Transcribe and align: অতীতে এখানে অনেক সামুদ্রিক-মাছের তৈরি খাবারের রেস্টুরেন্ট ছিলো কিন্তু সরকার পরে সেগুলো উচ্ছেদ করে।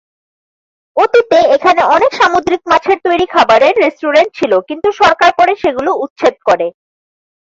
অতীতে 0.97 1.39
এখানে 1.55 1.81
অনেক 1.95 2.11
সামুদ্রিক-মাছের 2.19 2.97
তৈরি 3.05 3.25
খাবারের 3.33 3.73
রেস্টুরেন্ট 3.83 4.29
ছিলো 4.39 4.57
কিন্তু 4.69 4.87
সরকার 5.01 5.31
পরে 5.39 5.53
সেগুলো 5.63 5.91
উচ্ছেদ 6.03 6.35
করে। 6.47 6.67